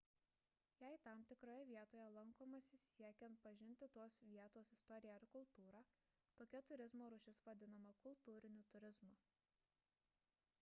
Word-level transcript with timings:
jei 0.83 0.93
tam 1.07 1.19
tikroje 1.31 1.65
vietoje 1.71 2.07
lankomasi 2.13 2.79
siekiant 2.85 3.41
pažinti 3.43 3.89
tos 3.99 4.17
vietos 4.31 4.73
istoriją 4.77 5.13
ir 5.21 5.27
kultūrą 5.35 5.83
tokia 6.41 6.63
turizmo 6.73 7.11
rūšis 7.15 7.43
vadinama 7.51 7.95
kultūriniu 8.09 8.67
turizmu 8.75 9.13